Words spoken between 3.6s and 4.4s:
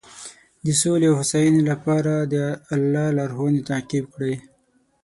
تعقیب کړئ.